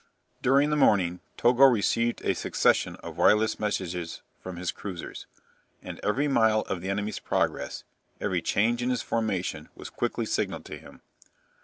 During 0.41 0.71
the 0.71 0.75
morning 0.75 1.19
Togo 1.37 1.65
received 1.65 2.25
a 2.25 2.33
succession 2.33 2.95
of 3.03 3.17
wireless 3.17 3.59
messages 3.59 4.23
from 4.39 4.55
his 4.55 4.71
cruisers, 4.71 5.27
and 5.83 5.99
every 6.01 6.27
mile 6.27 6.61
of 6.61 6.81
the 6.81 6.89
enemy's 6.89 7.19
progress, 7.19 7.83
every 8.19 8.41
change 8.41 8.81
in 8.81 8.89
his 8.89 9.03
formation 9.03 9.69
was 9.75 9.91
quickly 9.91 10.25
signalled 10.25 10.65
to 10.65 10.79
him. 10.79 11.03